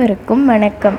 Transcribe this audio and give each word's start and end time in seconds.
அனைவருக்கும் 0.00 0.46
வணக்கம். 0.46 0.98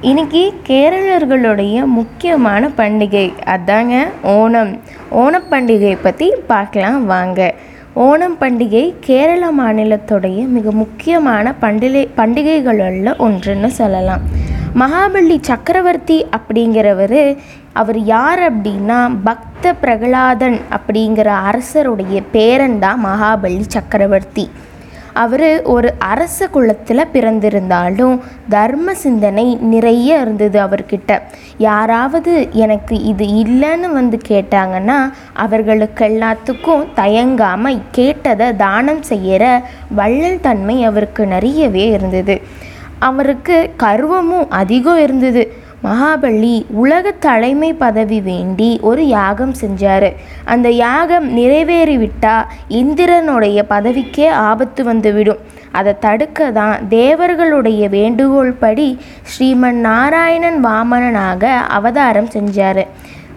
இன்னைக்கு 0.00 0.54
கேரளர்களுடைய 0.66 1.84
முக்கியமான 1.86 2.68
பண்டிகை. 2.76 3.32
அதாங்க 3.46 4.02
ஓணம். 4.24 4.78
ஓணப் 5.10 5.46
பண்டிகையை 5.50 5.98
பற்றி 6.02 6.32
பார்க்கலாம் 6.46 7.06
வாங்க. 7.06 7.54
ஓணம் 7.96 8.36
பண்டிகை 8.40 8.94
கேரள 9.00 9.50
மாநிலத்துடைய 9.58 10.46
மிக 10.46 10.70
முக்கியமான 10.70 11.54
பண்டிகை 11.60 12.08
பண்டிகைகளில் 12.16 13.14
ஒன்றுன்னு 13.18 13.66
சொல்லலாம். 13.66 14.20
மகாபலி 14.78 15.38
சக்கரவர்த்தி 15.40 16.26
அப்படிங்கிறவர் 16.36 17.36
அவர் 17.72 17.98
யார் 17.98 18.52
அப்படின்னா 18.52 19.16
பக்த 19.24 19.72
பிரகலாதன் 19.72 20.60
அப்படிங்கிற 20.70 21.26
அரசருடைய 21.26 22.22
பேரன் 22.32 22.78
தான் 22.78 23.04
மகாபலி 23.06 23.60
சக்கரவர்த்தி. 23.60 24.50
அவர் 25.14 25.62
ஒரு 25.62 25.94
அரச 25.98 26.48
குலத்தில் 26.48 27.10
பிறந்திருந்தாலும் 27.12 28.20
தர்ம 28.48 28.94
சிந்தனை 28.94 29.56
நிறைய 29.56 30.20
இருந்தது 30.20 30.60
அவர்கிட்ட. 30.60 31.20
யாராவது 31.56 32.48
எனக்கு 32.52 33.02
இது 33.02 33.26
இல்லைன்னு 33.26 33.92
வந்து 33.92 34.18
கேட்டாங்கன்னா 34.28 35.12
அவர்களுக்கு 35.32 36.04
எல்லாத்துக்கும் 36.04 36.88
தயங்காமல் 36.94 37.80
கேட்டதை 37.90 38.56
தானம் 38.56 39.02
செய்கிற 39.02 39.62
வள்ளல் 39.94 40.40
தன்மை 40.40 40.84
அவருக்கு 40.84 41.26
நிறையவே 41.26 41.88
இருந்தது. 41.88 42.40
அவருக்கு 42.98 43.70
கர்வமும் 43.78 44.48
அதிகம் 44.48 44.98
இருந்தது. 44.98 45.52
மகாபலி 45.84 46.64
உலக 46.68 47.10
தலைமை 47.10 47.72
பதவி 47.72 48.20
வேண்டி 48.20 48.78
ஒரு 48.82 49.06
யாகம் 49.06 49.54
செஞ்சார். 49.60 50.14
அந்த 50.44 50.70
யாகம் 50.70 51.36
நிறைவேறிவிட்டா 51.36 52.44
இந்திரனுடைய 52.68 53.64
பதவிக்கே 53.70 54.28
ஆபத்து 54.28 54.84
வந்துவிடும். 54.84 55.38
அதை 55.72 55.94
தடுக்க 56.00 56.50
தான் 56.50 56.88
தேவர்களுடைய 56.88 57.88
வேண்டுகோள் 57.88 58.52
படி 58.52 58.98
ஸ்ரீமன் 59.32 59.80
நாராயணன் 59.88 60.64
வாமனனாக 60.64 61.44
அவதாரம் 61.78 62.28
செஞ்சார். 62.28 62.86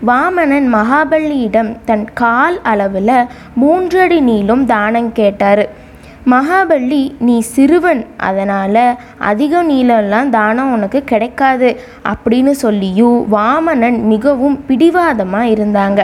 வாமனன் 0.07 0.67
மகாபலியிடம் 0.73 1.75
தன் 1.85 2.13
கால் 2.13 2.61
அளவில் 2.61 3.27
மூன்றடி 3.53 4.21
நீளும் 4.21 4.65
தானம் 4.65 5.11
கேட்டார். 5.11 5.83
மகாபலி 6.31 7.01
நீ 7.19 7.39
சிறுவன் 7.39 8.05
அதனால் 8.17 8.97
அதிக 9.17 9.63
நீளம்லாம் 9.63 10.29
தானம் 10.29 10.71
உனக்கு 10.71 11.03
கிடைக்காது 11.03 11.69
அப்படின்னு 12.11 12.53
சொல்லியும் 12.63 13.17
வாமனன் 13.33 13.99
மிகவும் 14.13 14.57
பிடிவாதமாக 14.67 15.51
இருந்தாங்க. 15.55 16.01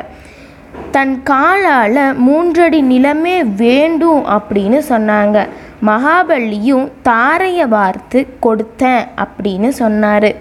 தன் 0.91 1.23
காலால் 1.23 2.01
மூன்றடி 2.15 2.81
நிலமே 2.83 3.35
வேண்டும் 3.55 4.23
அப்படின்னு 4.37 4.79
சொன்னாங்க. 4.89 5.47
மகாபலியும் 5.85 6.87
தாரையை 7.01 7.67
வார்த்து 7.67 8.19
கொடுத்தேன் 8.45 9.05
அப்படின்னு 9.23 9.69
சொன்னார். 9.81 10.31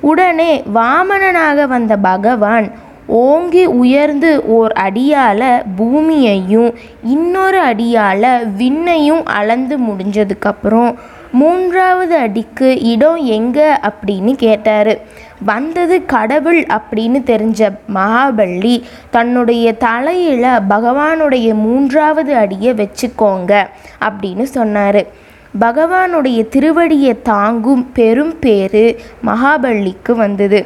உடனே 0.00 0.62
வாமனனாக 0.74 1.66
வந்த 1.68 1.96
பகவான் 1.96 2.66
ஓங்கி 3.06 3.64
உயர்ந்து 3.64 4.44
ஓர் 4.46 4.72
அடியால் 4.72 5.62
பூமியையும் 5.76 6.74
இன்னொரு 7.02 7.60
அடியால் 7.62 8.50
விண்ணையும் 8.58 9.24
அளந்து 9.24 9.78
முடிஞ்சதுக்கப்புறம் 9.78 10.94
மூன்றாவது 11.32 12.16
அடிக்கு 12.16 12.82
இடம் 12.82 13.16
எங்கே 13.16 13.68
அப்படின்னு 13.88 14.34
கேட்டார். 14.34 14.98
வந்தது 15.44 16.04
கடவுள் 16.04 16.60
அப்படின்னு 16.62 17.20
தெரிஞ்ச 17.32 17.70
மகாபலி 17.94 18.82
தன்னுடைய 19.10 19.72
தலையில் 19.72 20.42
பகவானுடைய 20.42 21.54
மூன்றாவது 21.54 22.34
அடியை 22.36 22.74
வச்சுக்கோங்க 22.74 23.66
அப்படின்னு 24.00 24.42
சொன்னார். 24.42 25.24
பகவானுடைய 25.60 26.38
திருவடியை 26.54 27.12
தாங்கும் 27.22 27.84
பெரும் 27.92 28.34
பேறு 28.38 28.84
மகாபலிக்கு 29.28 30.12
வந்தது. 30.24 30.60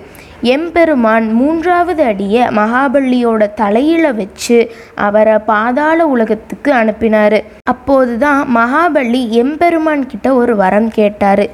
எம்பெருமான் 0.54 1.26
மூன்றாவது 1.38 2.02
அடியை 2.10 2.42
மகாபலியோட 2.58 3.42
தலையில 3.54 4.12
வச்சு 4.20 4.58
அவரை 5.06 5.34
பாதாள 5.50 6.06
உலகத்துக்கு 6.14 6.70
அனுப்பினார். 6.72 7.38
அப்போது 7.72 8.14
தான் 8.18 8.42
மகாபலி 8.56 9.22
எம்பெருமான் 9.42 10.06
கிட்ட 10.06 10.28
ஒரு 10.34 10.54
வரம் 10.62 10.88
கேட்டார். 10.98 11.44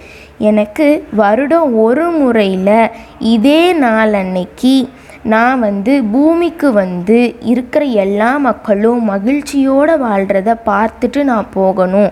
எனக்கு 0.51 0.87
வருடம் 1.23 1.75
ஒரு 1.87 2.07
முறையில் 2.21 2.91
இதே 3.19 3.63
நாள் 3.85 4.15
அன்னைக்கு 4.23 4.77
நான் 5.33 5.61
வந்து 5.61 5.93
பூமிக்கு 6.13 6.69
வந்து 6.73 7.21
இருக்கிற 7.53 7.85
எல்லா 8.05 8.29
மக்களும் 8.49 9.01
மகிழ்ச்சியோடு 9.13 9.95
வாழ்கிறத 10.05 10.51
பார்த்துட்டு 10.69 11.21
நான் 11.31 11.49
போகணும். 11.55 12.11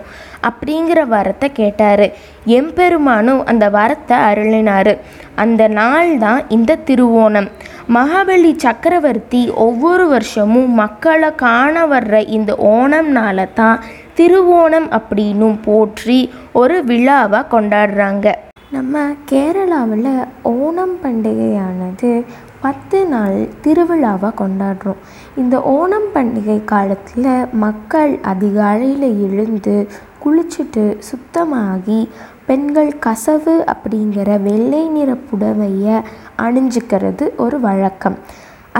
அப்படிங்கிற 0.48 1.00
வரத்தை 1.14 1.48
கேட்டார். 1.60 2.06
எம்பெருமானும் 2.58 3.42
அந்த 3.50 3.64
வரத்தை 3.78 4.16
அருளினார். 4.30 4.92
அந்த 5.42 5.62
நாள் 5.78 6.10
தான் 6.24 6.42
இந்த 6.56 6.78
திருவோணம். 6.88 7.48
மகாபலி 7.96 8.52
சக்கரவர்த்தி 8.64 9.42
ஒவ்வொரு 9.66 10.04
வருஷமும் 10.14 10.70
மக்களை 10.82 11.30
காண 11.44 11.84
வர்ற 11.92 12.14
இந்த 12.38 12.52
ஓணம்னால 12.76 13.46
தான் 13.60 13.82
திருவோணம் 14.18 14.88
அப்படின்னும் 14.98 15.58
போற்றி 15.68 16.18
ஒரு 16.60 16.76
விழாவாக 16.90 17.50
கொண்டாடுறாங்க. 17.54 18.26
நம்ம 18.76 19.02
கேரளாவில் 19.30 20.12
ஓணம் 20.52 20.96
பண்டிகையானது 21.02 22.10
பத்து 22.64 22.98
நாள் 23.12 23.38
திருவிழாவாக 23.64 24.38
கொண்டாடுறோம். 24.40 25.00
இந்த 25.40 25.56
ஓணம் 25.74 26.08
பண்டிகை 26.14 26.56
காலத்தில் 26.72 27.28
மக்கள் 27.64 28.12
அதிகாலையில் 28.32 29.08
எழுந்து 29.26 29.76
குளிச்சுட்டு 30.24 30.84
சுத்தமாகி 31.10 32.08
பெண்கள் 32.46 32.98
கசவு 32.98 33.64
அப்படிங்கிற 33.74 34.42
வெள்ளை 34.42 34.88
நிற 34.88 35.16
புடவையை 35.28 36.02
அணிஞ்சிக்கிறது 36.38 37.36
ஒரு 37.36 37.60
வழக்கம். 37.60 38.18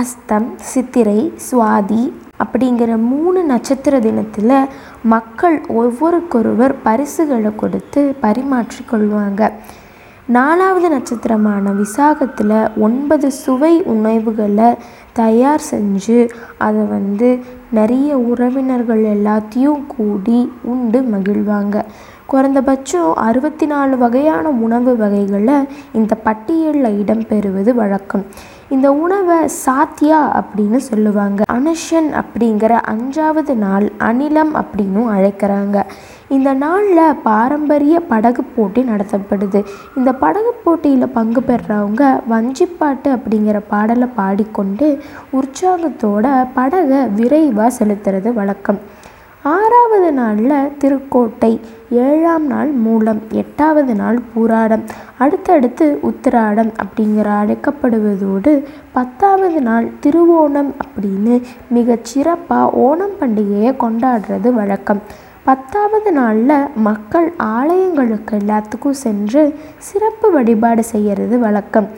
அஸ்தம் 0.00 0.49
சித்திரை 0.56 1.32
சுவாதி 1.47 2.03
அப்படிங்கிற 2.44 2.97
மூணு 2.97 3.44
நட்சத்திர 3.44 4.00
தினத்தில் 4.00 4.56
மக்கள் 5.03 5.56
ஒவ்வொருக்கொருவர் 5.69 6.75
பரிசுகளை 6.82 7.50
கொடுத்து 7.56 8.15
பரிமாற்றிக் 8.21 8.91
கொள்வாங்க. 8.91 9.50
நாலாவது 10.26 10.88
நட்சத்திரமான 10.91 11.71
விசாகத்தில் 11.71 12.81
ஒன்பது 12.81 13.31
சுவை 13.31 13.82
உணவுகளை 13.82 14.75
தயார் 15.12 15.62
செஞ்சு 15.71 16.19
அதை 16.59 16.82
வந்து 16.94 17.28
நிறைய 17.78 18.10
உறவினர்கள் 18.30 19.02
எல்லாத்தையும் 19.16 19.82
கூடி 19.96 20.38
உண்டு 20.72 21.00
மகிழ்வாங்க. 21.12 21.76
குறைந்தபட்சம் 22.30 23.10
அறுபத்தி 23.28 23.66
நாலு 23.72 23.94
வகையான 24.02 24.50
உணவு 24.66 24.92
வகைகளை 25.02 25.56
இந்த 25.98 26.12
பட்டியலில் 26.26 26.98
இடம்பெறுவது 27.00 27.72
வழக்கம். 27.80 28.24
இந்த 28.70 28.92
உணவை 28.92 29.38
சாத்தியா 29.66 30.19
அப்படின்னு 30.41 30.76
சொல்லுவாங்க. 30.76 31.42
அனுஷன் 31.52 32.08
அப்படிங்கிற 32.20 32.80
அஞ்சாவது 32.92 33.54
நாள் 33.54 33.92
அனிலம் 33.98 34.52
அப்படின்னும் 34.60 35.10
அழைக்கிறாங்க. 35.16 35.82
இந்த 36.28 36.52
நாளில் 36.52 37.19
பாரம்பரிய 37.22 38.00
படகு 38.00 38.44
போட்டி 38.44 38.82
நடத்தப்படுது. 38.82 39.64
இந்த 39.97 40.12
படகு 40.12 40.52
போட்டியில் 40.64 41.08
பங்கு 41.08 41.41
பெறுறவங்க 41.41 42.20
வஞ்சிப்பாட்டு 42.30 43.19
அப்படிங்கிற 43.19 43.60
பாடலை 43.69 44.08
பாடிக்கொண்டு 44.16 45.02
உற்சாகத்தோட 45.32 46.46
படகை 46.54 47.08
விரைவாக 47.08 47.84
செலுத்துறது 47.84 48.32
வழக்கம். 48.32 48.81
ஆறாவது 49.53 50.12
நாளில் 50.12 50.53
திருக்கோட்டை 50.81 51.50
ஏழாம் 51.91 52.47
நாள் 52.47 52.71
மூலம் 52.84 53.21
எட்டாவது 53.31 53.94
நாள் 53.94 54.19
பூராடம் 54.31 54.84
அடுத்தடுத்து 55.19 55.87
உத்திராடம் 56.10 56.71
அப்படிங்கிற 56.84 57.28
அழைக்கப்படுவதோடு 57.41 58.53
பத்தாவது 58.93 59.60
நாள் 59.62 59.91
திருவோணம் 60.06 60.71
அப்படின்னு 60.84 61.37
மிகச் 61.69 62.05
சிறப்பாக 62.05 62.72
ஓணம் 62.87 63.15
பண்டிகையை 63.21 63.72
கொண்டாடுறது 63.84 64.53
வழக்கம். 64.53 65.03
பத்தாவது 65.44 66.12
நாளில் 66.12 66.56
மக்கள் 66.88 67.32
ஆலயங்களுக்கு 67.38 68.35
எல்லாத்துக்கும் 68.43 69.00
சென்று 69.05 69.43
சிறப்பு 69.79 70.31
வழிபாடு 70.31 70.85
செய்கிறது 70.85 71.38
வழக்கம். 71.38 71.88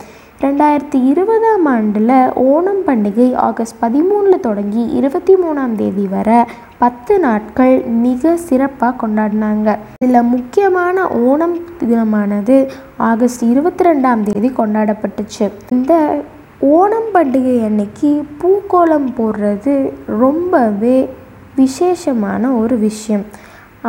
ரெண்டாயிரத்தி 0.41 0.99
இருபதாம் 1.05 1.67
ஆண்டில் 1.67 2.11
ஓணம் 2.41 2.81
பண்டிகை 2.87 3.35
ஆகஸ்ட் 3.35 3.77
பதிமூணில் 3.83 4.45
தொடங்கி 4.47 4.83
இருபத்தி 4.89 5.35
மூணாம் 5.35 5.75
தேதி 5.75 6.07
வரை 6.07 6.41
பத்து 6.79 7.19
நாட்கள் 7.19 7.77
மிக 7.83 8.37
சிறப்பாக 8.37 9.07
கொண்டாடினாங்க. 9.07 9.77
இதில் 10.05 10.23
முக்கியமான 10.23 11.07
ஓணம் 11.07 11.57
தினமானது 11.81 12.69
ஆகஸ்ட் 12.97 13.43
இருபத்தி 13.43 13.85
ரெண்டாம் 13.85 14.23
தேதி 14.23 14.49
கொண்டாடப்பட்டுச்சு. 14.49 15.49
இந்த 15.71 16.23
ஓணம் 16.61 17.11
பண்டிகை 17.15 17.57
அன்னைக்கு 17.65 18.25
பூக்கோலம் 18.43 19.09
போடுறது 19.19 19.93
ரொம்பவே 20.07 21.09
விசேஷமான 21.57 22.53
ஒரு 22.53 22.79
விஷயம். 22.79 23.27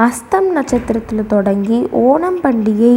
அஸ்தம் 0.06 0.50
நட்சத்திரத்தில் 0.52 1.32
தொடங்கி 1.36 1.78
ஓணம் 1.92 2.42
பண்டிகை 2.44 2.96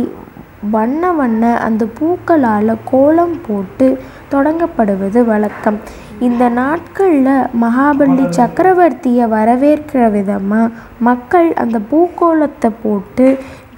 வண்ண 0.75 1.13
வண்ண 1.13 1.43
அந்த 1.67 1.83
பூக்களால் 1.99 2.73
கோலம் 2.91 3.37
போட்டு 3.47 3.87
தொடங்கப்படுவது 4.33 5.21
வழக்கம். 5.25 5.79
இந்த 6.27 6.45
நாட்களில் 6.49 7.31
மகாபலி 7.63 8.25
சக்கரவர்த்தியை 8.39 9.27
வரவேற்கிற 9.37 10.11
விதமாக 10.11 10.73
மக்கள் 11.09 11.49
அந்த 11.63 11.81
பூக்கோலத்தை 11.93 12.71
போட்டு 12.83 13.27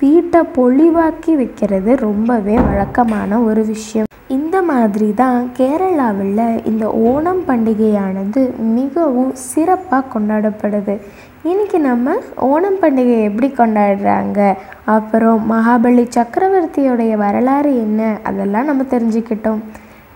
வீட்டை 0.00 0.40
பொலிவாக்கி 0.56 1.32
வைக்கிறது 1.40 1.96
ரொம்பவே 1.96 2.56
வழக்கமான 2.70 3.38
ஒரு 3.48 3.64
விஷயம். 3.64 4.08
இந்த 4.28 4.56
மாதிரி 4.62 5.14
தான் 5.14 5.40
கேரளாவில் 5.58 6.62
இந்த 6.70 6.86
ஓணம் 7.10 7.42
பண்டிகையானது 7.48 8.42
மிகவும் 8.58 9.32
சிறப்பாக 9.50 10.10
கொண்டாடப்படுது. 10.14 10.96
இன்றைக்கி 11.44 11.78
நம்ம 11.78 12.14
ஓணம் 12.40 12.78
பண்டிகை 12.80 13.22
எப்படி 13.22 13.48
கொண்டாடுறாங்க? 13.48 14.54
அப்புறம் 14.84 15.52
மகாபலி 15.52 16.08
சக்கரவர்த்தியோடைய 16.16 17.12
வரலாறு 17.16 17.76
என்ன? 17.76 18.18
அதெல்லாம் 18.22 18.64
நம்ம 18.64 18.82
தெரிஞ்சுக்கிட்டோம். 18.82 19.58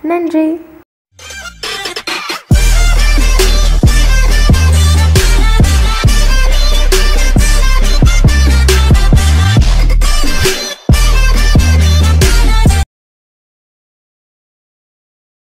நன்றி. 0.02 0.60